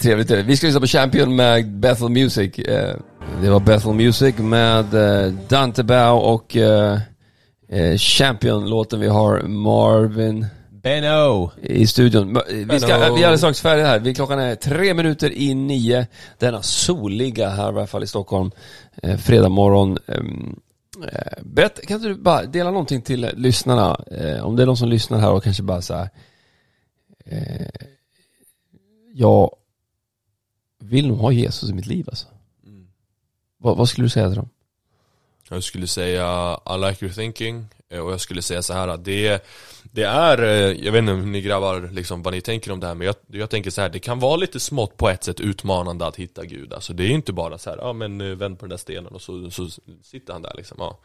[0.00, 0.28] Trevligt.
[0.28, 0.46] trevligt.
[0.46, 2.58] Vi ska lyssna på Champion med Bethel Music.
[2.58, 2.96] Eh,
[3.42, 6.98] Det var Bethel Music med eh, Dante Bao och eh,
[7.68, 10.46] eh, Champion-låten vi har Marvin
[10.84, 11.50] Benno!
[11.62, 12.38] i studion.
[12.48, 13.98] Vi, ska, vi är alldeles strax färdiga här.
[13.98, 16.06] Vi, klockan är tre minuter i nio.
[16.38, 18.50] Denna soliga här i alla fall i Stockholm.
[19.02, 19.98] Eh, fredag morgon.
[20.06, 20.60] Ehm,
[21.12, 24.04] eh, Bet, kan du bara dela någonting till lyssnarna?
[24.10, 26.10] Eh, om det är någon som lyssnar här och kanske bara så här.
[27.24, 27.66] Eh,
[29.14, 29.56] jag
[30.80, 32.26] vill nog ha Jesus i mitt liv alltså.
[32.66, 32.86] Mm.
[33.58, 34.48] Vad, vad skulle du säga till dem?
[35.50, 39.04] Jag skulle säga I like your thinking eh, och jag skulle säga så här att
[39.04, 39.44] det,
[39.82, 42.86] det är, eh, jag vet inte om ni grabbar liksom vad ni tänker om det
[42.86, 45.40] här men jag, jag tänker så här, det kan vara lite smått på ett sätt
[45.40, 46.72] utmanande att hitta Gud.
[46.72, 49.14] Alltså det är inte bara så här, ja men eh, vänd på den där stenen
[49.14, 49.68] och så, så
[50.02, 50.98] sitter han där liksom ja.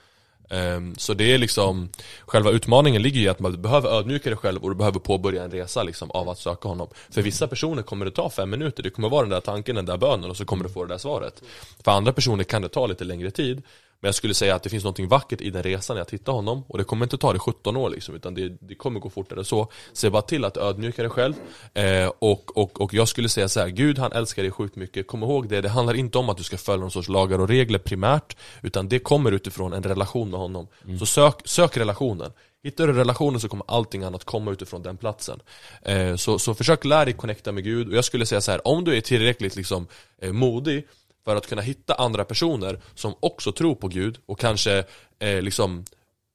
[0.52, 1.90] Um, Så det är liksom,
[2.26, 5.52] själva utmaningen ligger i att man behöver ödmjuka dig själv och du behöver påbörja en
[5.52, 6.88] resa liksom av att söka honom.
[7.10, 9.86] För vissa personer kommer det ta fem minuter, det kommer vara den där tanken, den
[9.86, 11.42] där bönen och så kommer du få det där svaret.
[11.84, 13.62] För andra personer kan det ta lite längre tid
[14.02, 16.64] men jag skulle säga att det finns något vackert i den resan att hitta honom.
[16.68, 19.44] Och det kommer inte ta dig 17 år liksom Utan det, det kommer gå fortare
[19.44, 19.72] så.
[19.94, 21.34] Se bara till att ödmjuka dig själv.
[21.74, 25.08] Eh, och, och, och jag skulle säga så här: Gud han älskar dig sjukt mycket.
[25.08, 27.48] Kom ihåg det, det handlar inte om att du ska följa någon sorts lagar och
[27.48, 30.68] regler primärt Utan det kommer utifrån en relation med honom.
[31.00, 32.32] Så sök, sök relationen.
[32.64, 35.40] Hittar du relationen så kommer allting annat komma utifrån den platsen.
[35.82, 37.88] Eh, så, så försök lära dig connecta med Gud.
[37.88, 39.88] Och jag skulle säga så här: om du är tillräckligt liksom,
[40.22, 40.88] eh, modig
[41.26, 44.84] för att kunna hitta andra personer som också tror på Gud och kanske
[45.20, 45.86] eh, liksom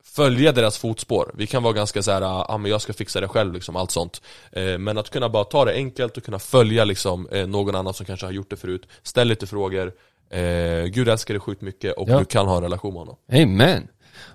[0.05, 1.31] följa deras fotspår.
[1.35, 3.77] Vi kan vara ganska så här, ja ah, men jag ska fixa det själv liksom,
[3.77, 4.23] allt sånt.
[4.53, 7.95] Eh, men att kunna bara ta det enkelt och kunna följa liksom eh, någon annan
[7.95, 8.87] som kanske har gjort det förut.
[9.03, 9.93] Ställ lite frågor.
[10.31, 12.19] Eh, Gud älskar dig sjukt mycket och Ja.
[12.19, 13.17] du kan ha en relation med honom.
[13.33, 13.89] Amen.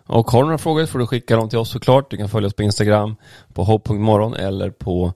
[0.05, 2.11] Och har du några frågor får du skicka dem till oss såklart.
[2.11, 3.15] Du kan följa oss på Instagram,
[3.53, 5.13] på hopp.morgon eller på,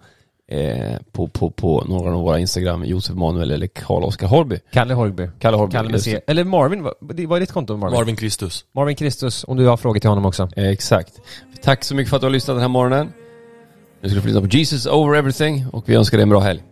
[0.54, 4.60] eh, på, på, på några av våra Instagram, Josef Manuel eller Karl-Oskar Horby.
[4.72, 5.28] Kalle Horgby.
[5.40, 5.72] Kalle Horby.
[5.72, 6.22] Kalle med C.
[6.28, 7.98] Eller Marvin, vad är ditt konto Marvin?
[7.98, 8.66] Marvin Kristus.
[8.76, 10.50] Marvin Kristus, om du har frågor till honom också.
[10.56, 11.14] Eh, exakt.
[11.64, 13.14] Tack så mycket för att du har lyssnat den här morgonen.
[14.02, 16.40] Nu ska du få lyssna på Jesus over everything och vi önskar dig en bra
[16.40, 16.64] helg.